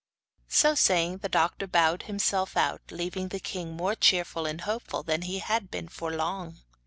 So 0.47 0.73
saying, 0.73 1.19
the 1.19 1.29
doctor 1.29 1.67
bowed 1.67 2.01
himself 2.09 2.57
out, 2.57 2.81
leaving 2.89 3.27
the 3.27 3.39
king 3.39 3.73
more 3.77 3.93
cheerful 3.93 4.47
and 4.47 4.61
hopeful 4.61 5.03
than 5.03 5.21
he 5.21 5.37
had 5.37 5.69
been 5.69 5.89
for 5.89 6.09
long. 6.11 6.57